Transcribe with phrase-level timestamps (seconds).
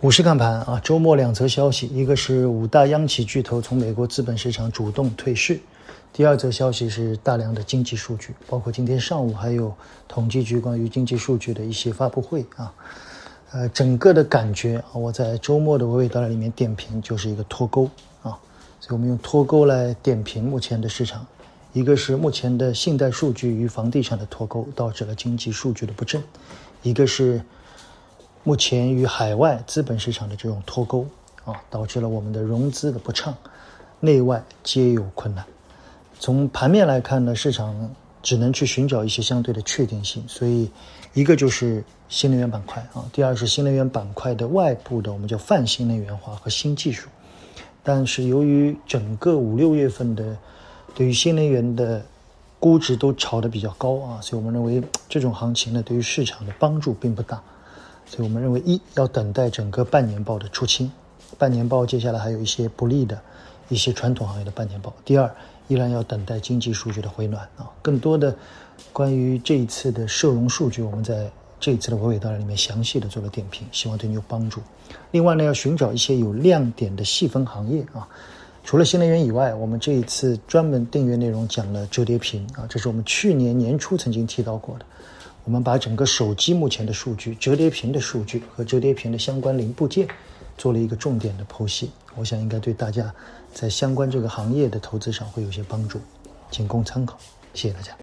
[0.00, 5.58] 股市看盘啊，周末两则消息，一个是五大央企巨头从美国资本市场主动退市，
[6.12, 9.74] 第二则消息是大量的经济数据，包括今天上午还有
[10.06, 12.72] 统计局关于经济数据的一些发布会啊，
[13.50, 17.90] 呃，整个的感觉啊，我在周末的娓娓道来里面点评就是一个脱钩
[18.22, 18.38] 啊，
[18.78, 21.26] 所以我们用脱钩来点评目前的市场，
[21.72, 26.22] 一个是目前的信贷数据与房地产的脱钩导致了经济数据的不振，
[26.84, 27.42] 一个是。
[28.48, 31.06] 目前与海外资本市场的这种脱钩
[31.44, 33.36] 啊，导致了我们的融资的不畅，
[34.00, 35.44] 内外皆有困难。
[36.18, 40.24] 从盘面来看呢，市场只能去寻找一些相对的确定性。
[40.26, 40.70] 所以，
[41.12, 47.06] 一个就是新能源板块啊，第二是新能源板块的外部的我们叫泛新能源化和新技术。
[47.82, 50.34] 但是由于整个五六月份的
[50.94, 52.02] 对于新能源的
[52.58, 57.42] 估值都炒得比较高啊，所以我们认为这种行情呢，对于市场的帮助并不大。
[58.08, 60.90] 所以我们认为，一要等待整个半年报的出清，
[61.36, 63.20] 半年报接下来还有一些不利的
[63.68, 64.92] 一些传统行业的半年报。
[65.04, 65.30] 第二，
[65.68, 67.70] 依然要等待经济数据的回暖啊。
[67.82, 68.34] 更多的
[68.92, 74.60] 关于这一次的社融数据，我们在这一次的娓娓道来里面详细的做了点评，希望对你有帮助。
[75.10, 78.08] 另外呢，要寻找一些有亮点的细分行业啊。
[78.64, 84.84] 除了新能源以外，我们这一次专门订阅内容讲了折叠屏啊，这是我们去年年初曾经提到过的。
[85.48, 90.06] 我们把整个手机目前的数据、折叠屏的数据和折叠屏的相关零部件
[90.58, 93.10] 做了一个重点的剖析，我想应该对大家
[93.54, 96.02] 在相关这个行业的投资上会有些帮助，
[96.50, 97.18] 仅供参考。
[97.54, 97.96] 谢谢大家。